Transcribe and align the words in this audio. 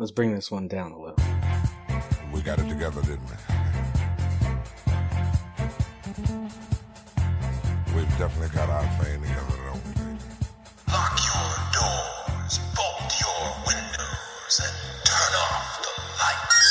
Let's 0.00 0.12
bring 0.12 0.32
this 0.32 0.48
one 0.48 0.68
down 0.68 0.92
a 0.92 0.96
little. 0.96 1.16
We 2.32 2.40
got 2.42 2.60
it 2.60 2.68
together, 2.68 3.02
didn't 3.02 3.24
we? 3.24 3.34
We've 7.96 8.16
definitely 8.16 8.54
got 8.54 8.70
our 8.70 8.86
thing 9.02 9.20
together, 9.20 9.56
don't 9.66 9.84
we, 9.84 9.92
baby? 9.94 10.18
Lock 10.86 11.18
your 11.26 11.50
doors, 11.74 12.60
bolt 12.76 13.12
your 13.20 13.42
windows, 13.66 14.60
and 14.62 14.76
turn 15.04 15.34
off 15.34 15.82
the 15.82 15.90
lights. 16.22 16.62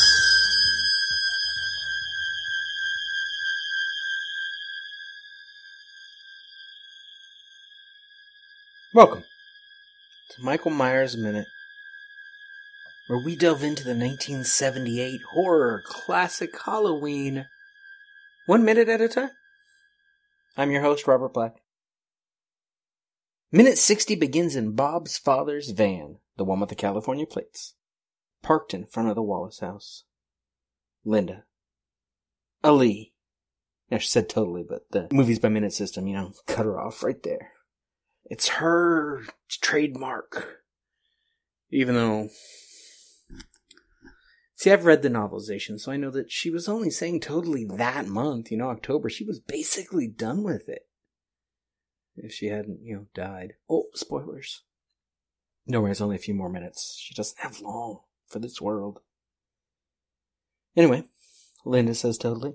Welcome 8.93 9.25
to 10.29 10.41
Michael 10.41 10.71
Myers 10.71 11.17
Minute, 11.17 11.47
where 13.07 13.23
we 13.23 13.35
delve 13.35 13.63
into 13.63 13.83
the 13.83 13.91
1978 13.91 15.21
horror 15.33 15.81
classic 15.85 16.49
Halloween, 16.65 17.45
one 18.45 18.63
minute 18.63 18.89
at 18.89 19.01
a 19.01 19.07
time. 19.07 19.31
I'm 20.57 20.71
your 20.71 20.81
host, 20.81 21.07
Robert 21.07 21.33
Black. 21.33 21.61
Minute 23.51 23.77
60 23.77 24.15
begins 24.15 24.55
in 24.55 24.75
Bob's 24.75 25.17
father's 25.17 25.69
van, 25.69 26.17
the 26.35 26.43
one 26.43 26.59
with 26.59 26.69
the 26.69 26.75
California 26.75 27.25
plates, 27.25 27.75
parked 28.43 28.73
in 28.73 28.85
front 28.85 29.07
of 29.09 29.15
the 29.15 29.23
Wallace 29.23 29.59
house. 29.59 30.03
Linda. 31.05 31.45
Ali. 32.63 33.13
She 33.89 33.99
said 34.05 34.27
totally, 34.27 34.65
but 34.67 34.81
the 34.91 35.07
movies 35.13 35.39
by 35.39 35.47
minute 35.47 35.71
system, 35.71 36.07
you 36.07 36.15
know, 36.15 36.33
cut 36.45 36.65
her 36.65 36.77
off 36.77 37.03
right 37.03 37.23
there. 37.23 37.51
It's 38.25 38.49
her 38.49 39.23
trademark. 39.49 40.63
Even 41.71 41.95
though. 41.95 42.29
See, 44.57 44.71
I've 44.71 44.85
read 44.85 45.03
the 45.03 45.09
novelization, 45.09 45.79
so 45.79 45.91
I 45.91 45.97
know 45.97 46.09
that 46.09 46.31
she 46.31 46.49
was 46.49 46.67
only 46.67 46.89
saying 46.89 47.19
totally 47.19 47.63
that 47.63 48.07
month, 48.07 48.49
you 48.49 48.57
know, 48.57 48.69
October. 48.69 49.07
She 49.07 49.23
was 49.23 49.39
basically 49.39 50.07
done 50.07 50.41
with 50.41 50.67
it. 50.67 50.87
If 52.15 52.33
she 52.33 52.47
hadn't, 52.47 52.79
you 52.81 52.95
know, 52.95 53.05
died. 53.13 53.53
Oh, 53.69 53.85
spoilers. 53.93 54.63
No 55.67 55.81
worries, 55.81 56.01
only 56.01 56.15
a 56.15 56.19
few 56.19 56.33
more 56.33 56.49
minutes. 56.49 56.97
She 56.99 57.13
doesn't 57.13 57.39
have 57.39 57.61
long 57.61 57.99
for 58.27 58.39
this 58.39 58.59
world. 58.59 59.01
Anyway, 60.75 61.03
Linda 61.63 61.93
says 61.93 62.17
totally. 62.17 62.53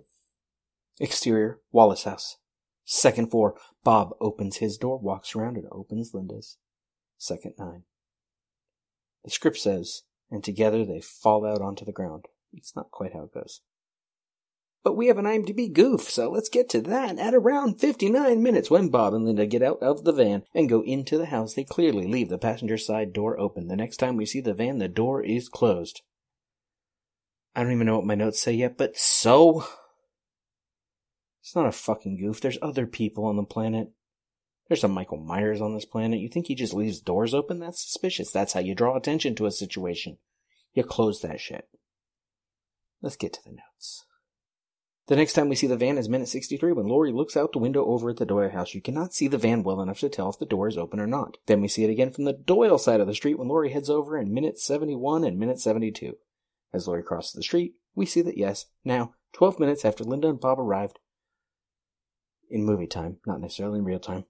Exterior, 0.98 1.60
Wallace 1.70 2.02
House. 2.02 2.38
Second 2.84 3.30
floor, 3.30 3.54
Bob 3.84 4.10
opens 4.20 4.56
his 4.56 4.76
door, 4.76 4.98
walks 4.98 5.36
around, 5.36 5.56
and 5.56 5.68
opens 5.70 6.12
Linda's. 6.12 6.56
Second 7.16 7.54
nine. 7.60 7.84
The 9.22 9.30
script 9.30 9.58
says, 9.58 10.02
and 10.32 10.42
together 10.42 10.84
they 10.84 11.00
fall 11.00 11.46
out 11.46 11.60
onto 11.60 11.84
the 11.84 11.92
ground. 11.92 12.24
It's 12.52 12.74
not 12.74 12.90
quite 12.90 13.12
how 13.12 13.24
it 13.24 13.34
goes. 13.34 13.60
But 14.82 14.96
we 14.96 15.06
have 15.06 15.18
an 15.18 15.26
IMDb 15.26 15.72
goof, 15.72 16.10
so 16.10 16.30
let's 16.30 16.48
get 16.48 16.68
to 16.70 16.80
that. 16.80 17.18
At 17.18 17.34
around 17.34 17.78
59 17.78 18.42
minutes, 18.42 18.68
when 18.68 18.88
Bob 18.88 19.14
and 19.14 19.24
Linda 19.24 19.46
get 19.46 19.62
out 19.62 19.80
of 19.80 20.02
the 20.02 20.12
van 20.12 20.42
and 20.54 20.68
go 20.68 20.82
into 20.82 21.18
the 21.18 21.26
house, 21.26 21.54
they 21.54 21.62
clearly 21.62 22.06
leave 22.06 22.30
the 22.30 22.38
passenger 22.38 22.76
side 22.76 23.12
door 23.12 23.38
open. 23.38 23.68
The 23.68 23.76
next 23.76 23.98
time 23.98 24.16
we 24.16 24.26
see 24.26 24.40
the 24.40 24.54
van, 24.54 24.78
the 24.78 24.88
door 24.88 25.22
is 25.22 25.48
closed. 25.48 26.02
I 27.54 27.62
don't 27.62 27.72
even 27.72 27.86
know 27.86 27.96
what 27.96 28.06
my 28.06 28.16
notes 28.16 28.40
say 28.40 28.54
yet, 28.54 28.76
but 28.76 28.96
so 28.96 29.64
it's 31.42 31.54
not 31.54 31.66
a 31.66 31.72
fucking 31.72 32.16
goof. 32.16 32.40
There's 32.40 32.58
other 32.60 32.86
people 32.86 33.24
on 33.24 33.36
the 33.36 33.44
planet. 33.44 33.90
There's 34.72 34.84
a 34.84 34.88
Michael 34.88 35.18
Myers 35.18 35.60
on 35.60 35.74
this 35.74 35.84
planet. 35.84 36.20
You 36.20 36.30
think 36.30 36.46
he 36.46 36.54
just 36.54 36.72
leaves 36.72 36.98
doors 36.98 37.34
open? 37.34 37.58
That's 37.58 37.84
suspicious. 37.84 38.32
That's 38.32 38.54
how 38.54 38.60
you 38.60 38.74
draw 38.74 38.96
attention 38.96 39.34
to 39.34 39.44
a 39.44 39.50
situation. 39.50 40.16
You 40.72 40.82
close 40.82 41.20
that 41.20 41.40
shit. 41.40 41.68
Let's 43.02 43.16
get 43.16 43.34
to 43.34 43.44
the 43.44 43.50
notes. 43.50 44.06
The 45.08 45.16
next 45.16 45.34
time 45.34 45.50
we 45.50 45.56
see 45.56 45.66
the 45.66 45.76
van 45.76 45.98
is 45.98 46.08
minute 46.08 46.28
63 46.28 46.72
when 46.72 46.86
Laurie 46.86 47.12
looks 47.12 47.36
out 47.36 47.52
the 47.52 47.58
window 47.58 47.84
over 47.84 48.08
at 48.08 48.16
the 48.16 48.24
Doyle 48.24 48.48
house. 48.48 48.72
You 48.72 48.80
cannot 48.80 49.12
see 49.12 49.28
the 49.28 49.36
van 49.36 49.62
well 49.62 49.82
enough 49.82 50.00
to 50.00 50.08
tell 50.08 50.30
if 50.30 50.38
the 50.38 50.46
door 50.46 50.68
is 50.68 50.78
open 50.78 50.98
or 50.98 51.06
not. 51.06 51.36
Then 51.44 51.60
we 51.60 51.68
see 51.68 51.84
it 51.84 51.90
again 51.90 52.10
from 52.10 52.24
the 52.24 52.32
Doyle 52.32 52.78
side 52.78 53.00
of 53.00 53.06
the 53.06 53.14
street 53.14 53.38
when 53.38 53.48
Laurie 53.48 53.72
heads 53.74 53.90
over 53.90 54.16
in 54.16 54.32
minute 54.32 54.58
71 54.58 55.22
and 55.22 55.38
minute 55.38 55.60
72. 55.60 56.16
As 56.72 56.88
Laurie 56.88 57.02
crosses 57.02 57.32
the 57.32 57.42
street, 57.42 57.74
we 57.94 58.06
see 58.06 58.22
that 58.22 58.38
yes, 58.38 58.64
now, 58.86 59.12
12 59.34 59.60
minutes 59.60 59.84
after 59.84 60.02
Linda 60.02 60.30
and 60.30 60.40
Bob 60.40 60.58
arrived, 60.58 60.98
in 62.48 62.64
movie 62.64 62.86
time, 62.86 63.18
not 63.26 63.38
necessarily 63.38 63.78
in 63.78 63.84
real 63.84 64.00
time. 64.00 64.24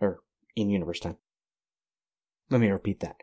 Or 0.00 0.20
in 0.54 0.70
universe 0.70 1.00
time. 1.00 1.16
Let 2.50 2.60
me 2.60 2.68
repeat 2.68 3.00
that. 3.00 3.16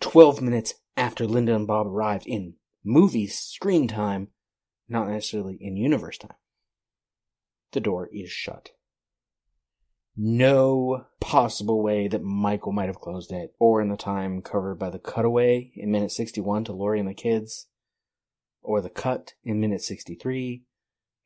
12 0.00 0.40
minutes 0.40 0.74
after 0.96 1.26
Linda 1.26 1.54
and 1.54 1.66
Bob 1.66 1.86
arrived 1.86 2.26
in 2.26 2.54
movie 2.84 3.26
screen 3.26 3.88
time, 3.88 4.28
not 4.88 5.08
necessarily 5.08 5.58
in 5.60 5.76
universe 5.76 6.18
time. 6.18 6.36
The 7.72 7.80
door 7.80 8.08
is 8.12 8.30
shut. 8.30 8.70
No 10.16 11.06
possible 11.20 11.82
way 11.82 12.08
that 12.08 12.22
Michael 12.22 12.72
might 12.72 12.86
have 12.86 13.00
closed 13.00 13.32
it, 13.32 13.54
or 13.58 13.82
in 13.82 13.90
the 13.90 13.96
time 13.96 14.40
covered 14.40 14.76
by 14.76 14.88
the 14.88 14.98
cutaway 14.98 15.72
in 15.74 15.90
minute 15.90 16.10
61 16.10 16.64
to 16.64 16.72
Laurie 16.72 17.00
and 17.00 17.08
the 17.08 17.14
kids, 17.14 17.66
or 18.62 18.80
the 18.80 18.88
cut 18.88 19.34
in 19.44 19.60
minute 19.60 19.82
63, 19.82 20.64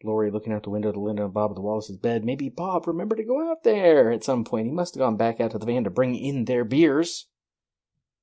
Laurie 0.03 0.31
looking 0.31 0.53
out 0.53 0.63
the 0.63 0.71
window 0.71 0.93
to 0.93 1.01
Linda 1.01 1.25
and 1.25 1.35
Bob 1.35 1.51
at 1.51 1.55
the 1.57 1.61
Wallace's 1.61 1.97
bed. 1.97 2.25
Maybe 2.25 2.49
Bob 2.49 2.87
remembered 2.87 3.19
to 3.19 3.25
go 3.25 3.51
out 3.51 3.65
there 3.65 4.11
at 4.11 4.25
some 4.25 4.45
point. 4.45 4.67
He 4.67 4.73
must 4.73 4.95
have 4.95 5.01
gone 5.01 5.17
back 5.17 5.41
out 5.41 5.51
to 5.53 5.59
the 5.59 5.67
van 5.67 5.85
to 5.85 5.91
bring 5.91 6.15
in 6.15 6.47
their 6.47 6.65
beers, 6.65 7.29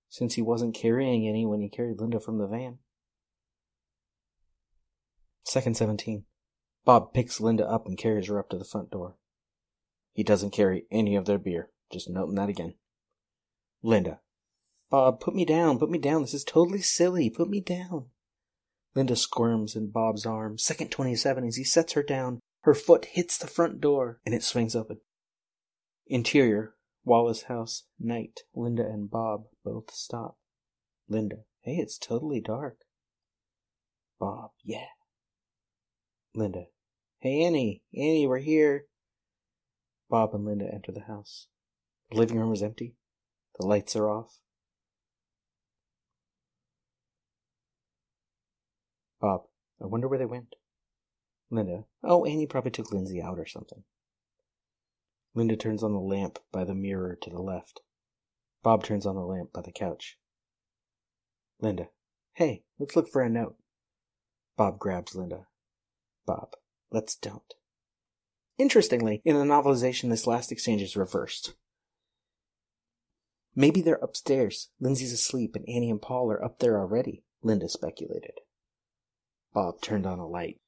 since 0.09 0.33
he 0.35 0.41
wasn't 0.41 0.75
carrying 0.75 1.27
any 1.27 1.45
when 1.45 1.61
he 1.61 1.69
carried 1.69 1.99
Linda 1.99 2.19
from 2.19 2.39
the 2.39 2.47
van. 2.47 2.79
Second 5.43 5.77
17. 5.77 6.25
Bob 6.83 7.13
picks 7.13 7.39
Linda 7.39 7.65
up 7.69 7.85
and 7.85 7.97
carries 7.97 8.27
her 8.27 8.39
up 8.39 8.49
to 8.49 8.57
the 8.57 8.65
front 8.65 8.91
door. 8.91 9.15
He 10.13 10.23
doesn't 10.23 10.51
carry 10.51 10.85
any 10.89 11.15
of 11.15 11.25
their 11.25 11.37
beer. 11.37 11.69
Just 11.91 12.09
noting 12.09 12.35
that 12.35 12.49
again. 12.49 12.73
Linda. 13.83 14.19
Bob, 14.89 15.19
put 15.19 15.35
me 15.35 15.45
down, 15.45 15.79
put 15.79 15.89
me 15.89 15.99
down. 15.99 16.21
This 16.21 16.33
is 16.33 16.43
totally 16.43 16.81
silly. 16.81 17.29
Put 17.29 17.49
me 17.49 17.61
down. 17.61 18.07
Linda 18.97 19.15
squirms 19.15 19.75
in 19.75 19.91
Bob's 19.91 20.25
arms. 20.25 20.63
Second 20.63 20.89
27 20.89 21.45
as 21.45 21.55
he 21.55 21.63
sets 21.63 21.93
her 21.93 22.01
down. 22.01 22.39
Her 22.61 22.73
foot 22.73 23.05
hits 23.05 23.37
the 23.37 23.45
front 23.45 23.79
door 23.79 24.19
and 24.25 24.33
it 24.33 24.41
swings 24.41 24.75
open. 24.75 25.01
Interior, 26.07 26.73
Wallace 27.05 27.43
House, 27.43 27.83
night. 27.99 28.39
Linda 28.55 28.81
and 28.83 29.07
Bob 29.07 29.43
both 29.63 29.91
stop. 29.91 30.37
Linda, 31.07 31.43
hey, 31.61 31.75
it's 31.75 31.99
totally 31.99 32.41
dark. 32.41 32.77
Bob, 34.19 34.49
yeah. 34.63 34.87
Linda, 36.33 36.65
hey, 37.19 37.43
Annie, 37.43 37.83
Annie, 37.93 38.25
we're 38.25 38.39
here. 38.39 38.85
Bob 40.09 40.33
and 40.33 40.43
Linda 40.43 40.65
enter 40.73 40.91
the 40.91 41.01
house. 41.01 41.45
The 42.09 42.17
living 42.17 42.39
room 42.39 42.51
is 42.51 42.63
empty. 42.63 42.95
The 43.59 43.67
lights 43.67 43.95
are 43.95 44.09
off. 44.09 44.39
Bob, 49.19 49.43
I 49.81 49.85
wonder 49.85 50.07
where 50.07 50.19
they 50.19 50.25
went. 50.25 50.55
Linda, 51.49 51.85
oh, 52.03 52.25
Annie 52.25 52.47
probably 52.47 52.71
took 52.71 52.91
Lindsay 52.91 53.21
out 53.21 53.39
or 53.39 53.45
something. 53.45 53.83
Linda 55.33 55.55
turns 55.55 55.83
on 55.83 55.93
the 55.93 55.99
lamp 55.99 56.39
by 56.51 56.63
the 56.63 56.75
mirror 56.75 57.17
to 57.21 57.29
the 57.29 57.41
left. 57.41 57.81
Bob 58.63 58.83
turns 58.83 59.05
on 59.05 59.15
the 59.15 59.21
lamp 59.21 59.53
by 59.53 59.61
the 59.61 59.71
couch. 59.71 60.17
Linda, 61.59 61.89
hey, 62.33 62.63
let's 62.79 62.95
look 62.95 63.09
for 63.09 63.21
a 63.21 63.29
note. 63.29 63.55
Bob 64.57 64.79
grabs 64.79 65.15
Linda. 65.15 65.47
Bob, 66.25 66.53
let's 66.91 67.15
don't. 67.15 67.53
Interestingly, 68.57 69.21
in 69.23 69.35
the 69.35 69.45
novelization, 69.45 70.09
this 70.09 70.27
last 70.27 70.51
exchange 70.51 70.81
is 70.81 70.97
reversed. 70.97 71.53
Maybe 73.55 73.81
they're 73.81 73.95
upstairs. 73.95 74.69
Lindsay's 74.79 75.13
asleep 75.13 75.55
and 75.55 75.67
Annie 75.67 75.89
and 75.89 76.01
Paul 76.01 76.31
are 76.31 76.43
up 76.43 76.59
there 76.59 76.79
already, 76.79 77.23
Linda 77.41 77.69
speculated. 77.69 78.39
Bob 79.53 79.81
turned 79.81 80.05
on 80.05 80.19
a 80.19 80.27
light. 80.27 80.59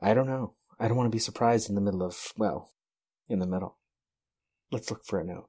I 0.00 0.14
don't 0.14 0.26
know. 0.26 0.54
I 0.78 0.88
don't 0.88 0.96
want 0.96 1.06
to 1.08 1.14
be 1.14 1.18
surprised 1.18 1.68
in 1.68 1.74
the 1.74 1.80
middle 1.80 2.02
of, 2.02 2.32
well, 2.36 2.70
in 3.28 3.38
the 3.38 3.46
middle. 3.46 3.78
Let's 4.70 4.90
look 4.90 5.04
for 5.04 5.20
a 5.20 5.24
note. 5.24 5.48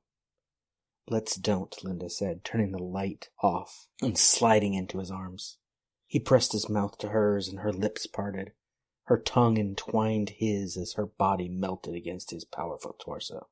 Let's 1.07 1.35
don't, 1.35 1.75
Linda 1.83 2.09
said, 2.09 2.43
turning 2.43 2.71
the 2.71 2.83
light 2.83 3.29
off 3.41 3.87
and 4.01 4.17
sliding 4.17 4.73
into 4.73 4.99
his 4.99 5.11
arms. 5.11 5.57
He 6.07 6.19
pressed 6.19 6.53
his 6.53 6.69
mouth 6.69 6.97
to 6.99 7.09
hers 7.09 7.47
and 7.47 7.59
her 7.59 7.71
lips 7.71 8.07
parted. 8.07 8.51
Her 9.05 9.17
tongue 9.17 9.57
entwined 9.57 10.31
his 10.37 10.77
as 10.77 10.93
her 10.93 11.05
body 11.05 11.49
melted 11.49 11.95
against 11.95 12.31
his 12.31 12.45
powerful 12.45 12.95
torso. 12.99 13.47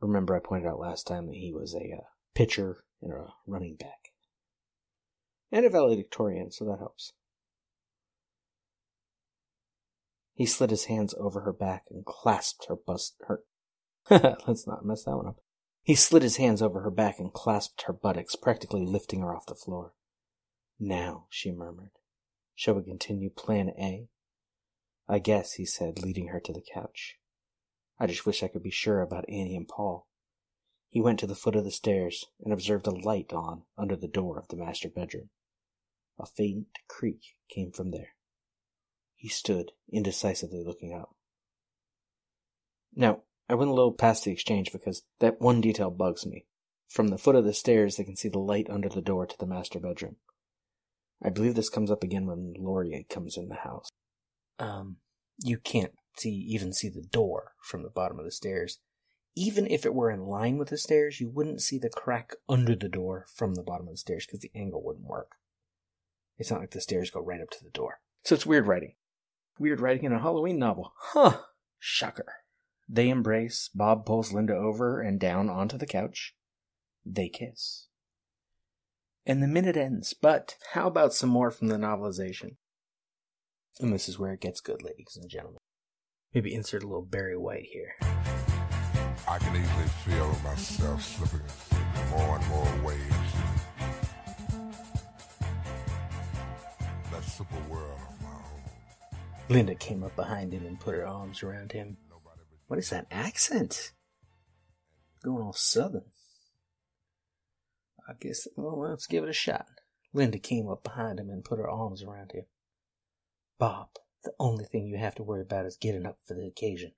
Remember, 0.00 0.36
I 0.36 0.40
pointed 0.40 0.68
out 0.68 0.78
last 0.78 1.06
time 1.06 1.26
that 1.26 1.36
he 1.36 1.52
was 1.52 1.74
a 1.74 1.92
uh, 1.98 2.04
pitcher 2.34 2.84
and 3.02 3.12
a 3.12 3.34
running 3.46 3.76
back. 3.76 4.12
And 5.50 5.66
a 5.66 5.70
valedictorian, 5.70 6.50
so 6.50 6.64
that 6.66 6.78
helps. 6.78 7.12
He 10.38 10.46
slid 10.46 10.70
his 10.70 10.84
hands 10.84 11.16
over 11.18 11.40
her 11.40 11.52
back 11.52 11.86
and 11.90 12.06
clasped 12.06 12.66
her 12.68 12.76
bust 12.76 13.16
her 13.26 13.42
let's 14.46 14.68
not 14.68 14.84
mess 14.84 15.02
that 15.02 15.16
one 15.16 15.26
up. 15.26 15.40
He 15.82 15.96
slid 15.96 16.22
his 16.22 16.36
hands 16.36 16.62
over 16.62 16.82
her 16.82 16.92
back 16.92 17.18
and 17.18 17.32
clasped 17.32 17.82
her 17.82 17.92
buttocks, 17.92 18.36
practically 18.36 18.86
lifting 18.86 19.20
her 19.20 19.34
off 19.34 19.46
the 19.46 19.56
floor. 19.56 19.94
Now, 20.78 21.26
she 21.28 21.50
murmured, 21.50 21.90
shall 22.54 22.74
we 22.74 22.84
continue 22.84 23.30
plan 23.30 23.70
A? 23.70 24.06
I 25.08 25.18
guess, 25.18 25.54
he 25.54 25.66
said, 25.66 25.98
leading 25.98 26.28
her 26.28 26.38
to 26.38 26.52
the 26.52 26.62
couch. 26.62 27.16
I 27.98 28.06
just 28.06 28.24
wish 28.24 28.44
I 28.44 28.48
could 28.48 28.62
be 28.62 28.70
sure 28.70 29.02
about 29.02 29.28
Annie 29.28 29.56
and 29.56 29.66
Paul. 29.66 30.06
He 30.88 31.00
went 31.00 31.18
to 31.18 31.26
the 31.26 31.34
foot 31.34 31.56
of 31.56 31.64
the 31.64 31.72
stairs 31.72 32.26
and 32.40 32.52
observed 32.52 32.86
a 32.86 32.92
light 32.92 33.32
on 33.32 33.64
under 33.76 33.96
the 33.96 34.06
door 34.06 34.38
of 34.38 34.46
the 34.48 34.56
master 34.56 34.88
bedroom. 34.88 35.30
A 36.16 36.26
faint 36.26 36.78
creak 36.86 37.34
came 37.52 37.72
from 37.72 37.90
there. 37.90 38.14
He 39.18 39.28
stood 39.28 39.72
indecisively 39.88 40.62
looking 40.64 40.94
up. 40.94 41.16
Now, 42.94 43.22
I 43.48 43.54
went 43.54 43.70
a 43.70 43.74
little 43.74 43.92
past 43.92 44.24
the 44.24 44.30
exchange 44.30 44.72
because 44.72 45.02
that 45.18 45.40
one 45.40 45.60
detail 45.60 45.90
bugs 45.90 46.24
me. 46.24 46.46
From 46.88 47.08
the 47.08 47.18
foot 47.18 47.34
of 47.34 47.44
the 47.44 47.52
stairs, 47.52 47.96
they 47.96 48.04
can 48.04 48.16
see 48.16 48.28
the 48.28 48.38
light 48.38 48.70
under 48.70 48.88
the 48.88 49.02
door 49.02 49.26
to 49.26 49.36
the 49.36 49.46
master 49.46 49.80
bedroom. 49.80 50.16
I 51.22 51.30
believe 51.30 51.56
this 51.56 51.68
comes 51.68 51.90
up 51.90 52.04
again 52.04 52.26
when 52.26 52.54
Laurie 52.56 53.06
comes 53.10 53.36
in 53.36 53.48
the 53.48 53.56
house. 53.56 53.88
Um, 54.60 54.98
you 55.42 55.58
can't 55.58 55.92
see 56.16 56.30
even 56.30 56.72
see 56.72 56.88
the 56.88 57.02
door 57.02 57.52
from 57.60 57.82
the 57.82 57.90
bottom 57.90 58.20
of 58.20 58.24
the 58.24 58.30
stairs. 58.30 58.78
Even 59.34 59.66
if 59.66 59.84
it 59.84 59.94
were 59.94 60.10
in 60.10 60.26
line 60.26 60.58
with 60.58 60.68
the 60.68 60.78
stairs, 60.78 61.20
you 61.20 61.28
wouldn't 61.28 61.60
see 61.60 61.78
the 61.78 61.90
crack 61.90 62.34
under 62.48 62.76
the 62.76 62.88
door 62.88 63.26
from 63.34 63.54
the 63.54 63.62
bottom 63.64 63.88
of 63.88 63.94
the 63.94 63.98
stairs 63.98 64.26
because 64.26 64.40
the 64.40 64.50
angle 64.54 64.82
wouldn't 64.82 65.06
work. 65.06 65.36
It's 66.38 66.52
not 66.52 66.60
like 66.60 66.70
the 66.70 66.80
stairs 66.80 67.10
go 67.10 67.20
right 67.20 67.40
up 67.40 67.50
to 67.50 67.64
the 67.64 67.70
door. 67.70 68.00
So 68.24 68.36
it's 68.36 68.46
weird 68.46 68.66
writing. 68.66 68.94
Weird 69.58 69.80
writing 69.80 70.04
in 70.04 70.12
a 70.12 70.20
Halloween 70.20 70.58
novel. 70.58 70.92
Huh. 70.96 71.38
Shocker. 71.78 72.34
They 72.88 73.08
embrace. 73.08 73.68
Bob 73.74 74.06
pulls 74.06 74.32
Linda 74.32 74.54
over 74.54 75.00
and 75.00 75.18
down 75.18 75.50
onto 75.50 75.76
the 75.76 75.86
couch. 75.86 76.34
They 77.04 77.28
kiss. 77.28 77.88
And 79.26 79.42
the 79.42 79.48
minute 79.48 79.76
ends. 79.76 80.14
But 80.14 80.56
how 80.72 80.86
about 80.86 81.12
some 81.12 81.28
more 81.28 81.50
from 81.50 81.68
the 81.68 81.76
novelization? 81.76 82.56
And 83.80 83.92
this 83.92 84.08
is 84.08 84.18
where 84.18 84.32
it 84.32 84.40
gets 84.40 84.60
good, 84.60 84.82
ladies 84.82 85.18
and 85.20 85.28
gentlemen. 85.28 85.58
Maybe 86.32 86.54
insert 86.54 86.82
a 86.82 86.86
little 86.86 87.04
Barry 87.04 87.36
White 87.36 87.66
here. 87.72 87.94
I 88.00 89.38
can 89.38 89.56
easily 89.56 89.88
feel 90.04 90.38
myself 90.42 91.02
slipping 91.02 91.46
Linda 99.48 99.74
came 99.74 100.02
up 100.02 100.14
behind 100.14 100.52
him 100.52 100.66
and 100.66 100.78
put 100.78 100.94
her 100.94 101.06
arms 101.06 101.42
around 101.42 101.72
him. 101.72 101.96
What 102.66 102.78
is 102.78 102.90
that 102.90 103.06
accent? 103.10 103.92
Going 105.22 105.42
all 105.42 105.54
southern. 105.54 106.04
I 108.08 108.12
guess, 108.20 108.46
well, 108.56 108.80
let's 108.80 109.06
give 109.06 109.24
it 109.24 109.30
a 109.30 109.34
shot. 109.34 109.66
Linda 110.12 110.38
came 110.38 110.68
up 110.68 110.84
behind 110.84 111.18
him 111.18 111.28
and 111.30 111.44
put 111.44 111.58
her 111.58 111.68
arms 111.68 112.02
around 112.02 112.32
him. 112.32 112.44
Bob, 113.58 113.88
the 114.24 114.32
only 114.38 114.64
thing 114.64 114.86
you 114.86 114.98
have 114.98 115.14
to 115.16 115.22
worry 115.22 115.42
about 115.42 115.66
is 115.66 115.76
getting 115.76 116.06
up 116.06 116.18
for 116.26 116.34
the 116.34 116.46
occasion. 116.46 116.92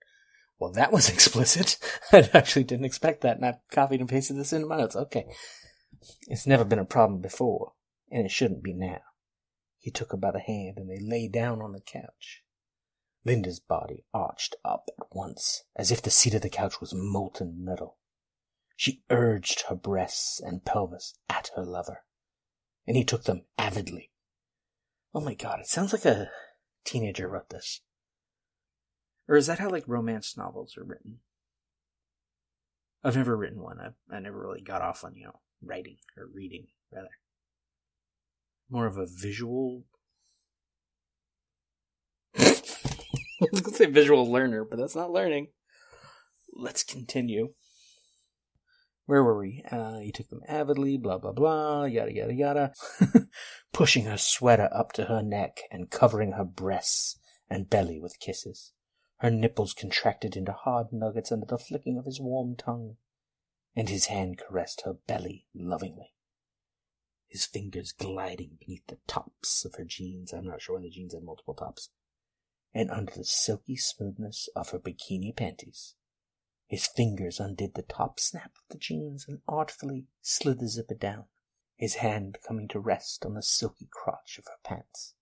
Well, 0.59 0.73
that 0.73 0.93
was 0.93 1.09
explicit. 1.13 1.79
I 2.13 2.29
actually 2.35 2.65
didn't 2.65 2.85
expect 2.85 3.23
that, 3.23 3.37
and 3.37 3.47
I 3.47 3.55
copied 3.71 4.01
and 4.01 4.09
pasted 4.09 4.37
this 4.37 4.53
into 4.53 4.67
my 4.67 4.77
notes. 4.77 4.97
Okay. 4.97 5.27
It's 6.29 6.47
never 6.47 6.65
been 6.65 6.79
a 6.79 6.85
problem 6.85 7.21
before, 7.21 7.73
and 8.11 8.25
it 8.25 8.31
shouldn't 8.31 8.63
be 8.63 8.73
now. 8.73 9.01
He 9.81 9.91
took 9.91 10.13
her 10.13 10.19
by 10.19 10.31
the 10.31 10.41
hand, 10.41 10.77
and 10.77 10.89
they 10.89 11.01
lay 11.01 11.27
down 11.27 11.63
on 11.63 11.73
the 11.73 11.81
couch. 11.81 12.45
Linda's 13.25 13.61
body 13.61 14.05
arched 14.15 14.55
up 14.65 14.91
at 14.99 15.07
once, 15.13 15.65
as 15.75 15.91
if 15.91 16.03
the 16.03 16.11
seat 16.11 16.35
of 16.35 16.43
the 16.43 16.51
couch 16.51 16.81
was 16.81 16.95
molten 16.95 17.65
metal. 17.65 17.97
She 18.77 19.03
urged 19.11 19.65
her 19.69 19.75
breasts 19.75 20.39
and 20.41 20.65
pelvis 20.65 21.15
at 21.29 21.51
her 21.57 21.65
lover, 21.65 22.05
and 22.87 22.97
he 22.97 23.05
took 23.05 23.25
them 23.25 23.47
avidly. 23.59 24.11
Oh 25.15 25.21
my 25.21 25.35
god, 25.35 25.61
it 25.61 25.67
sounds 25.67 25.93
like 25.93 26.05
a 26.05 26.31
teenager 26.85 27.29
wrote 27.29 27.51
this. 27.51 27.81
Or 29.29 29.37
is 29.37 29.47
that 29.47 29.59
how 29.59 29.71
like 29.71 29.85
romance 29.87 30.37
novels 30.37 30.77
are 30.77 30.85
written? 30.85 31.21
I've 33.03 33.17
never 33.17 33.37
written 33.37 33.63
one. 33.63 33.81
I 33.81 34.15
I 34.15 34.21
never 34.21 34.41
really 34.41 34.61
got 34.61 34.83
off 34.83 35.05
on 35.05 35.15
you 35.15 35.25
know 35.25 35.41
writing 35.63 35.97
or 36.17 36.27
reading 36.27 36.69
rather. 36.93 37.11
More 38.71 38.87
of 38.87 38.97
a 38.97 39.07
visual. 39.07 39.85
I 42.39 42.57
was 43.51 43.61
gonna 43.63 43.77
say 43.77 43.87
visual 43.87 44.31
learner, 44.31 44.65
but 44.65 44.79
that's 44.79 44.95
not 44.95 45.11
learning. 45.11 45.49
Let's 46.53 46.85
continue. 46.85 47.55
Where 49.07 49.25
were 49.25 49.39
we? 49.39 49.65
Uh, 49.69 49.99
he 49.99 50.13
took 50.13 50.29
them 50.29 50.43
avidly, 50.47 50.97
blah, 50.97 51.19
blah, 51.19 51.33
blah, 51.33 51.85
yada, 51.85 52.15
yada, 52.15 52.33
yada. 52.33 52.73
Pushing 53.73 54.05
her 54.05 54.17
sweater 54.17 54.69
up 54.71 54.93
to 54.93 55.07
her 55.07 55.21
neck 55.21 55.63
and 55.73 55.91
covering 55.91 56.33
her 56.33 56.45
breasts 56.45 57.19
and 57.49 57.69
belly 57.69 57.99
with 57.99 58.21
kisses. 58.21 58.73
Her 59.19 59.31
nipples 59.31 59.75
contracted 59.75 60.37
into 60.37 60.53
hard 60.53 60.93
nuggets 60.93 61.33
under 61.33 61.47
the 61.47 61.59
flicking 61.59 61.99
of 61.99 62.05
his 62.05 62.21
warm 62.21 62.55
tongue, 62.55 62.99
and 63.75 63.89
his 63.89 64.07
hand 64.07 64.39
caressed 64.39 64.83
her 64.85 64.93
belly 64.93 65.47
lovingly. 65.55 66.13
His 67.31 67.47
fingers 67.47 67.93
gliding 67.93 68.59
beneath 68.59 68.89
the 68.89 68.99
tops 69.07 69.65
of 69.65 69.77
her 69.77 69.85
jeans. 69.85 70.33
I'm 70.33 70.47
not 70.47 70.61
sure 70.61 70.77
why 70.77 70.83
the 70.83 70.91
jeans 70.91 71.15
had 71.15 71.23
multiple 71.23 71.55
tops. 71.55 71.91
And 72.75 72.91
under 72.91 73.15
the 73.15 73.25
silky 73.25 73.77
smoothness 73.77 74.49
of 74.57 74.71
her 74.71 74.81
bikini 74.81 75.35
panties. 75.35 75.95
His 76.67 76.89
fingers 76.89 77.39
undid 77.39 77.75
the 77.75 77.83
top 77.83 78.19
snap 78.19 78.53
of 78.57 78.69
the 78.69 78.79
jeans 78.79 79.27
and 79.29 79.43
artfully 79.47 80.09
slid 80.21 80.59
the 80.59 80.69
zipper 80.69 80.95
down, 80.95 81.27
his 81.77 81.97
hand 81.97 82.39
coming 82.47 82.67
to 82.69 82.81
rest 82.81 83.25
on 83.25 83.35
the 83.35 83.43
silky 83.43 83.89
crotch 83.91 84.37
of 84.37 84.47
her 84.47 84.59
pants. 84.65 85.15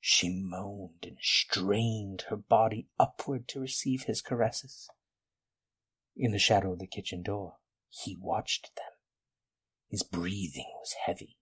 She 0.00 0.30
moaned 0.30 1.04
and 1.04 1.18
strained 1.20 2.26
her 2.28 2.36
body 2.36 2.88
upward 2.98 3.48
to 3.48 3.60
receive 3.60 4.04
his 4.04 4.22
caresses. 4.22 4.88
In 6.16 6.30
the 6.30 6.38
shadow 6.38 6.72
of 6.72 6.78
the 6.78 6.86
kitchen 6.86 7.22
door, 7.22 7.56
he 7.88 8.16
watched 8.16 8.70
them. 8.76 8.87
His 9.88 10.02
breathing 10.02 10.70
was 10.80 10.94
heavy, 11.06 11.38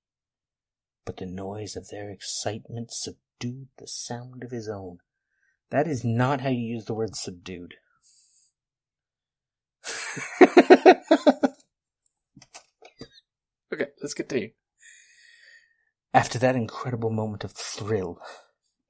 but 1.05 1.17
the 1.17 1.27
noise 1.27 1.75
of 1.77 1.89
their 1.89 2.11
excitement 2.11 2.93
subdued 2.93 3.69
the 3.79 3.89
sound 3.89 4.45
of 4.45 4.53
his 4.53 4.69
own. 4.69 4.99
That 5.71 5.89
is 5.89 6.05
not 6.05 6.43
how 6.43 6.51
you 6.51 6.75
use 6.75 6.85
the 6.85 6.95
word 6.95 7.17
subdued. 7.17 7.75
okay, 10.43 11.01
let's 14.01 14.15
continue. 14.15 14.51
After 16.15 16.39
that 16.39 16.57
incredible 16.57 17.11
moment 17.11 17.45
of 17.45 17.53
thrill, 17.53 18.19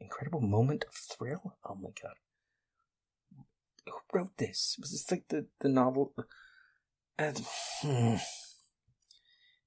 incredible 0.00 0.40
moment 0.40 0.84
of 0.86 0.94
thrill? 0.94 1.56
Oh 1.64 1.74
my 1.74 1.90
god. 2.00 2.14
Who 3.86 3.98
wrote 4.12 4.36
this? 4.36 4.76
Was 4.80 4.92
this 4.92 5.10
like 5.10 5.24
the, 5.28 5.46
the 5.60 5.68
novel? 5.68 6.14
And, 7.18 7.44
hmm. 7.80 8.16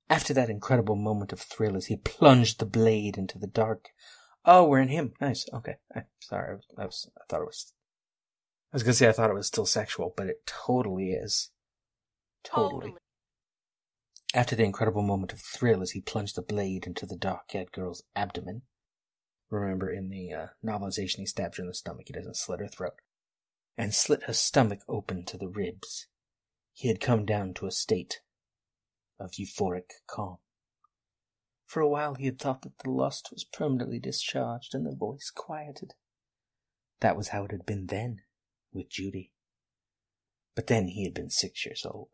After 0.10 0.34
that 0.34 0.50
incredible 0.50 0.96
moment 0.96 1.32
of 1.32 1.40
thrill, 1.40 1.76
as 1.76 1.86
he 1.86 1.96
plunged 1.96 2.60
the 2.60 2.66
blade 2.66 3.18
into 3.18 3.38
the 3.38 3.48
dark. 3.48 3.90
Oh, 4.44 4.66
we're 4.66 4.80
in 4.80 4.88
him. 4.88 5.14
Nice. 5.22 5.48
Okay. 5.54 5.76
I, 5.96 6.04
sorry, 6.20 6.54
I 6.54 6.56
was, 6.56 6.66
I 6.78 6.86
was. 6.86 7.10
I 7.18 7.22
thought 7.30 7.42
it 7.42 7.46
was. 7.46 7.74
I 8.74 8.76
was 8.76 8.84
gonna 8.84 8.94
say 8.94 9.08
I 9.08 9.12
thought 9.12 9.30
it 9.30 9.36
was 9.36 9.48
still 9.48 9.66
sexual, 9.66 10.14
but 10.18 10.28
it 10.28 10.48
totally 10.48 11.12
is. 11.12 11.52
Totally. 12.44 12.96
After 14.34 14.56
the 14.56 14.64
incredible 14.64 15.02
moment 15.02 15.34
of 15.34 15.42
thrill 15.42 15.82
as 15.82 15.92
he 15.92 16.02
plunged 16.02 16.36
the 16.36 16.42
blade 16.42 16.86
into 16.86 17.06
the 17.06 17.16
dark-haired 17.16 17.72
girl's 17.72 18.04
abdomen. 18.16 18.64
Remember, 19.50 19.90
in 19.90 20.10
the 20.10 20.32
uh, 20.32 20.48
novelization, 20.64 21.18
he 21.18 21.26
stabs 21.26 21.58
her 21.58 21.64
in 21.64 21.68
the 21.68 21.74
stomach. 21.74 22.06
He 22.08 22.14
doesn't 22.14 22.38
slit 22.38 22.60
her 22.60 22.68
throat. 22.68 22.94
And 23.76 23.94
slit 23.94 24.24
her 24.24 24.34
stomach 24.34 24.82
open 24.88 25.26
to 25.26 25.38
the 25.38 25.48
ribs. 25.48 26.08
He 26.74 26.88
had 26.88 27.00
come 27.00 27.26
down 27.26 27.56
to 27.56 27.66
a 27.66 27.72
state 27.72 28.22
of 29.20 29.34
euphoric 29.34 29.92
calm. 30.08 30.38
For 31.66 31.82
a 31.82 31.88
while 31.88 32.16
he 32.16 32.26
had 32.26 32.40
thought 32.40 32.64
that 32.64 32.80
the 32.80 32.90
lust 32.90 33.30
was 33.32 33.44
permanently 33.44 34.00
discharged 34.00 34.74
and 34.74 34.86
the 34.86 34.96
voice 34.96 35.32
quieted. 35.34 35.94
That 37.02 37.16
was 37.16 37.30
how 37.30 37.46
it 37.46 37.52
had 37.52 37.66
been 37.66 37.88
then, 37.88 38.22
with 38.72 38.90
Judy. 38.90 39.32
But 40.56 40.68
then 40.68 40.88
he 40.88 41.04
had 41.04 41.14
been 41.14 41.30
six 41.30 41.66
years 41.66 41.86
old. 41.86 42.10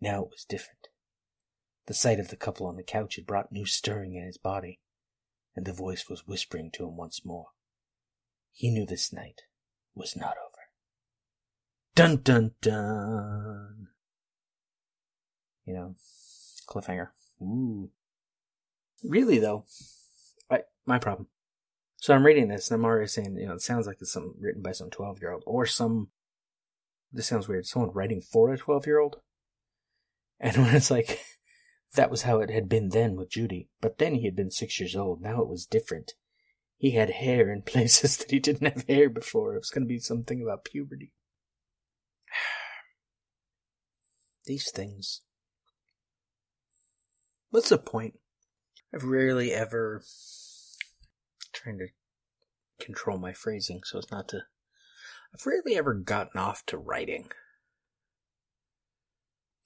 Now 0.00 0.24
it 0.24 0.30
was 0.30 0.44
different. 0.48 0.88
The 1.86 1.94
sight 1.94 2.18
of 2.18 2.28
the 2.28 2.36
couple 2.36 2.66
on 2.66 2.76
the 2.76 2.82
couch 2.82 3.16
had 3.16 3.26
brought 3.26 3.52
new 3.52 3.66
stirring 3.66 4.14
in 4.14 4.24
his 4.24 4.38
body, 4.38 4.80
and 5.54 5.66
the 5.66 5.72
voice 5.72 6.08
was 6.08 6.26
whispering 6.26 6.70
to 6.72 6.86
him 6.86 6.96
once 6.96 7.24
more. 7.24 7.48
He 8.52 8.70
knew 8.70 8.86
this 8.86 9.12
night 9.12 9.42
was 9.94 10.16
not 10.16 10.36
over. 10.38 10.58
Dun 11.94 12.22
dun 12.22 12.54
dun! 12.60 13.88
You 15.64 15.74
know, 15.74 15.94
cliffhanger. 16.68 17.08
Ooh. 17.40 17.90
Really 19.04 19.38
though, 19.38 19.64
I, 20.50 20.62
my 20.86 20.98
problem. 20.98 21.28
So 21.96 22.14
I'm 22.14 22.26
reading 22.26 22.48
this 22.48 22.70
and 22.70 22.80
I'm 22.80 22.84
already 22.84 23.06
saying, 23.06 23.36
you 23.36 23.46
know, 23.46 23.54
it 23.54 23.62
sounds 23.62 23.86
like 23.86 23.98
it's 24.00 24.12
some 24.12 24.34
written 24.40 24.62
by 24.62 24.72
some 24.72 24.90
12 24.90 25.20
year 25.20 25.32
old 25.32 25.42
or 25.46 25.66
some, 25.66 26.08
this 27.12 27.26
sounds 27.26 27.48
weird, 27.48 27.66
someone 27.66 27.92
writing 27.92 28.20
for 28.20 28.52
a 28.52 28.58
12 28.58 28.86
year 28.86 28.98
old. 28.98 29.16
And 30.40 30.56
when 30.56 30.74
it's 30.74 30.90
like 30.90 31.20
That 31.94 32.10
was 32.10 32.22
how 32.22 32.40
it 32.40 32.50
had 32.50 32.68
been 32.68 32.88
then 32.88 33.16
with 33.16 33.30
Judy, 33.30 33.68
but 33.80 33.98
then 33.98 34.14
he 34.14 34.24
had 34.24 34.34
been 34.34 34.50
six 34.50 34.80
years 34.80 34.96
old. 34.96 35.20
Now 35.20 35.42
it 35.42 35.48
was 35.48 35.66
different. 35.66 36.14
He 36.78 36.92
had 36.92 37.10
hair 37.10 37.52
in 37.52 37.62
places 37.66 38.16
that 38.16 38.30
he 38.30 38.38
didn't 38.38 38.66
have 38.66 38.88
hair 38.88 39.10
before. 39.10 39.54
It 39.54 39.58
was 39.58 39.70
going 39.70 39.84
to 39.84 39.88
be 39.88 39.98
something 39.98 40.42
about 40.42 40.64
puberty. 40.64 41.12
These 44.46 44.70
things. 44.70 45.20
What's 47.52 47.68
the 47.68 47.76
point? 47.76 48.18
I've 48.94 49.04
rarely 49.04 49.52
ever 49.52 50.02
trying 51.52 51.76
to 51.80 51.88
control 52.82 53.18
my 53.18 53.34
phrasing 53.34 53.82
so 53.84 53.98
as 53.98 54.10
not 54.10 54.28
to 54.28 54.44
I've 55.34 55.44
rarely 55.44 55.76
ever 55.76 55.92
gotten 55.92 56.40
off 56.40 56.64
to 56.66 56.78
writing. 56.78 57.28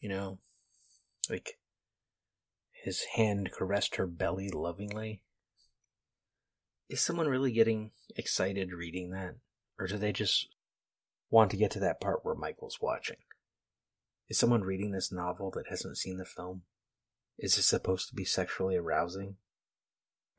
You 0.00 0.09
know, 0.09 0.38
like 1.31 1.61
his 2.73 3.05
hand 3.14 3.52
caressed 3.52 3.95
her 3.95 4.09
belly 4.09 4.50
lovingly. 4.52 5.23
Is 6.88 7.00
someone 7.00 7.28
really 7.28 7.52
getting 7.52 7.93
excited 8.16 8.73
reading 8.73 9.11
that? 9.11 9.37
Or 9.78 9.87
do 9.87 9.97
they 9.97 10.12
just 10.12 10.49
want 11.31 11.52
to 11.52 11.57
get 11.57 11.71
to 11.73 11.81
that 11.81 12.00
part 12.00 12.25
where 12.25 12.35
Michael's 12.35 12.81
watching? 12.83 13.19
Is 14.28 14.38
someone 14.38 14.62
reading 14.62 14.90
this 14.90 15.12
novel 15.12 15.52
that 15.52 15.69
hasn't 15.69 15.99
seen 15.99 16.16
the 16.16 16.25
film? 16.25 16.62
Is 17.38 17.57
this 17.57 17.66
supposed 17.66 18.09
to 18.09 18.14
be 18.14 18.25
sexually 18.25 18.76
arousing? 18.76 19.37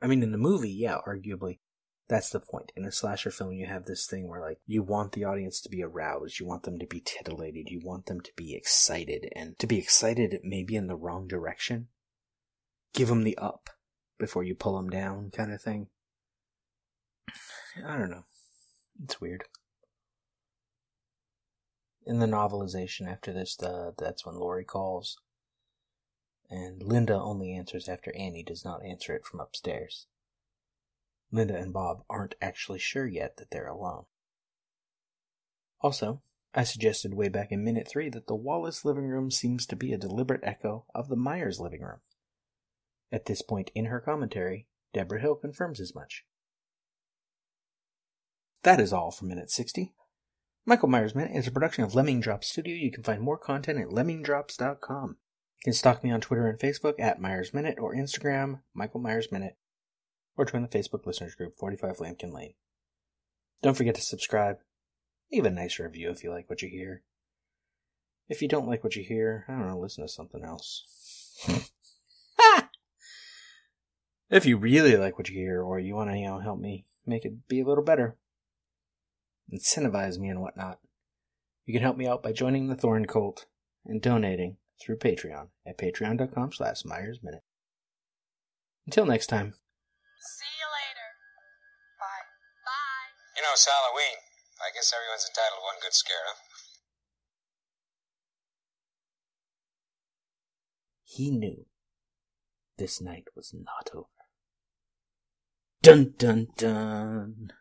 I 0.02 0.06
mean, 0.06 0.22
in 0.22 0.32
the 0.32 0.38
movie, 0.38 0.70
yeah, 0.70 0.98
arguably, 1.06 1.58
that's 2.08 2.30
the 2.30 2.40
point. 2.40 2.72
In 2.76 2.84
a 2.84 2.92
slasher 2.92 3.30
film, 3.30 3.52
you 3.52 3.66
have 3.66 3.84
this 3.84 4.06
thing 4.06 4.28
where, 4.28 4.40
like, 4.40 4.58
you 4.66 4.82
want 4.82 5.12
the 5.12 5.24
audience 5.24 5.60
to 5.60 5.68
be 5.68 5.82
aroused, 5.82 6.40
you 6.40 6.46
want 6.46 6.62
them 6.62 6.78
to 6.78 6.86
be 6.86 7.00
titillated, 7.00 7.68
you 7.68 7.80
want 7.84 8.06
them 8.06 8.20
to 8.22 8.32
be 8.34 8.54
excited, 8.54 9.28
and 9.36 9.58
to 9.58 9.66
be 9.66 9.78
excited 9.78 10.40
maybe 10.42 10.74
in 10.74 10.86
the 10.86 10.96
wrong 10.96 11.28
direction. 11.28 11.88
Give 12.94 13.08
them 13.08 13.24
the 13.24 13.36
up 13.36 13.70
before 14.18 14.42
you 14.42 14.54
pull 14.54 14.76
them 14.76 14.88
down, 14.88 15.30
kind 15.30 15.52
of 15.52 15.60
thing. 15.60 15.88
I 17.86 17.96
don't 17.96 18.10
know. 18.10 18.24
It's 19.04 19.20
weird. 19.20 19.44
In 22.06 22.18
the 22.18 22.26
novelization 22.26 23.06
after 23.06 23.32
this, 23.32 23.54
the 23.54 23.92
that's 23.98 24.24
when 24.24 24.36
Laurie 24.36 24.64
calls, 24.64 25.18
and 26.50 26.82
Linda 26.82 27.14
only 27.14 27.52
answers 27.52 27.88
after 27.88 28.14
Annie 28.16 28.42
does 28.42 28.64
not 28.64 28.84
answer 28.84 29.14
it 29.14 29.24
from 29.24 29.40
upstairs. 29.40 30.06
Linda 31.30 31.56
and 31.56 31.72
Bob 31.72 32.04
aren't 32.08 32.34
actually 32.40 32.78
sure 32.78 33.06
yet 33.06 33.36
that 33.36 33.50
they're 33.50 33.68
alone. 33.68 34.04
Also, 35.80 36.22
I 36.54 36.64
suggested 36.64 37.14
way 37.14 37.28
back 37.28 37.52
in 37.52 37.62
minute 37.62 37.86
three 37.86 38.08
that 38.10 38.26
the 38.26 38.34
Wallace 38.34 38.84
living 38.84 39.06
room 39.06 39.30
seems 39.30 39.66
to 39.66 39.76
be 39.76 39.92
a 39.92 39.98
deliberate 39.98 40.40
echo 40.42 40.86
of 40.94 41.08
the 41.08 41.16
Myers 41.16 41.60
living 41.60 41.82
room. 41.82 42.00
At 43.12 43.26
this 43.26 43.42
point 43.42 43.70
in 43.74 43.86
her 43.86 44.00
commentary, 44.00 44.66
Debra 44.92 45.20
Hill 45.20 45.36
confirms 45.36 45.80
as 45.80 45.94
much. 45.94 46.24
That 48.62 48.80
is 48.80 48.92
all 48.92 49.10
for 49.10 49.24
minute 49.24 49.50
60. 49.50 49.92
Michael 50.66 50.88
Myers 50.88 51.14
Minute 51.14 51.34
is 51.34 51.46
a 51.46 51.50
production 51.50 51.84
of 51.84 51.94
Lemming 51.94 52.20
Drop 52.20 52.44
Studio. 52.44 52.74
You 52.74 52.90
can 52.90 53.02
find 53.02 53.22
more 53.22 53.38
content 53.38 53.78
at 53.78 53.88
lemmingdrops.com. 53.88 55.16
You 55.60 55.64
can 55.64 55.72
stalk 55.72 56.04
me 56.04 56.10
on 56.10 56.20
Twitter 56.20 56.48
and 56.48 56.58
Facebook 56.58 56.94
at 56.98 57.20
Myers 57.20 57.52
Minute 57.52 57.78
or 57.78 57.94
Instagram, 57.94 58.60
Michael 58.74 59.00
Myers 59.00 59.32
Minute 59.32 59.56
or 60.38 60.44
join 60.44 60.62
the 60.62 60.68
Facebook 60.68 61.04
listeners 61.04 61.34
group 61.34 61.56
45 61.56 61.96
Lampkin 61.98 62.32
Lane. 62.32 62.54
Don't 63.60 63.76
forget 63.76 63.96
to 63.96 64.00
subscribe. 64.00 64.58
Leave 65.32 65.44
a 65.44 65.50
nice 65.50 65.78
review 65.78 66.10
if 66.10 66.22
you 66.22 66.30
like 66.30 66.48
what 66.48 66.62
you 66.62 66.68
hear. 66.68 67.02
If 68.28 68.40
you 68.40 68.48
don't 68.48 68.68
like 68.68 68.84
what 68.84 68.94
you 68.94 69.02
hear, 69.02 69.44
I 69.48 69.52
don't 69.52 69.66
know, 69.66 69.78
listen 69.78 70.04
to 70.04 70.08
something 70.08 70.44
else. 70.44 71.44
if 74.30 74.46
you 74.46 74.56
really 74.56 74.96
like 74.96 75.18
what 75.18 75.28
you 75.28 75.34
hear, 75.34 75.60
or 75.60 75.80
you 75.80 75.94
want 75.94 76.10
to, 76.10 76.16
you 76.16 76.26
know, 76.26 76.38
help 76.38 76.60
me 76.60 76.86
make 77.04 77.24
it 77.24 77.48
be 77.48 77.60
a 77.60 77.66
little 77.66 77.84
better, 77.84 78.16
incentivize 79.52 80.18
me 80.18 80.28
and 80.28 80.40
whatnot, 80.40 80.78
you 81.64 81.74
can 81.74 81.82
help 81.82 81.96
me 81.96 82.06
out 82.06 82.22
by 82.22 82.32
joining 82.32 82.68
the 82.68 82.76
Thorn 82.76 83.06
Cult 83.06 83.46
and 83.84 84.00
donating 84.00 84.56
through 84.80 84.98
Patreon 84.98 85.48
at 85.66 85.78
patreon.com 85.78 86.52
slash 86.52 86.84
Myers 86.84 87.20
Minute. 87.22 87.42
Until 88.86 89.06
next 89.06 89.26
time. 89.26 89.54
See 90.20 90.52
you 90.58 90.68
later. 90.72 91.08
Bye. 91.98 92.24
Bye. 92.64 93.12
You 93.36 93.42
know, 93.42 93.52
it's 93.52 93.66
Halloween. 93.66 94.18
I 94.60 94.74
guess 94.74 94.92
everyone's 94.94 95.28
entitled 95.28 95.60
to 95.60 95.64
one 95.64 95.82
good 95.82 95.94
scare, 95.94 96.16
huh? 96.26 96.34
He 101.04 101.30
knew 101.30 101.66
this 102.76 103.00
night 103.00 103.24
was 103.34 103.54
not 103.54 103.90
over. 103.94 104.06
Dun 105.82 106.14
dun 106.16 106.48
dun. 106.56 107.52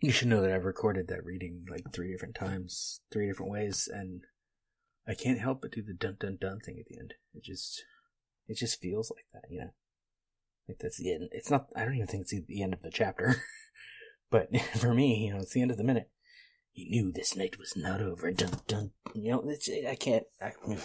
You 0.00 0.12
should 0.12 0.28
know 0.28 0.42
that 0.42 0.52
I've 0.52 0.64
recorded 0.64 1.08
that 1.08 1.24
reading 1.24 1.64
like 1.70 1.92
three 1.92 2.12
different 2.12 2.34
times, 2.34 3.00
three 3.10 3.26
different 3.26 3.50
ways, 3.50 3.88
and 3.92 4.22
I 5.08 5.14
can't 5.14 5.38
help 5.40 5.62
but 5.62 5.72
do 5.72 5.82
the 5.82 5.94
dun 5.94 6.16
dun 6.18 6.36
dun 6.40 6.58
thing 6.60 6.78
at 6.80 6.86
the 6.86 6.98
end. 6.98 7.14
It 7.34 7.44
just, 7.44 7.84
it 8.48 8.56
just 8.56 8.80
feels 8.80 9.10
like 9.10 9.26
that, 9.32 9.44
you 9.50 9.60
know. 9.60 9.70
Like 10.68 10.78
that's 10.80 10.98
the 10.98 11.12
end. 11.14 11.28
It's 11.30 11.50
not. 11.50 11.68
I 11.76 11.84
don't 11.84 11.94
even 11.94 12.08
think 12.08 12.22
it's 12.22 12.34
the 12.46 12.62
end 12.62 12.74
of 12.74 12.82
the 12.82 12.90
chapter, 12.90 13.36
but 14.30 14.48
for 14.78 14.92
me, 14.92 15.26
you 15.26 15.32
know, 15.32 15.38
it's 15.40 15.52
the 15.52 15.62
end 15.62 15.70
of 15.70 15.76
the 15.76 15.84
minute. 15.84 16.10
He 16.72 16.88
knew 16.90 17.12
this 17.12 17.36
night 17.36 17.56
was 17.58 17.74
not 17.76 18.00
over. 18.02 18.32
Dun 18.32 18.50
dun. 18.66 18.90
You 19.14 19.30
know, 19.32 19.44
it's, 19.46 19.70
I 19.88 19.94
can't. 19.94 20.24
I, 20.42 20.52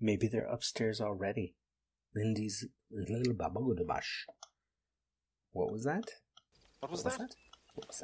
Maybe 0.00 0.26
they're 0.26 0.46
upstairs 0.46 1.00
already. 1.00 1.54
Lindy's 2.14 2.66
little 2.90 3.34
babodabash. 3.34 4.26
What 5.52 5.70
was 5.70 5.84
that? 5.84 6.10
What 6.80 6.90
was 6.90 7.04
What 7.04 7.12
was 7.12 7.18
that? 7.18 7.30
that? 7.30 7.36
What 7.74 8.02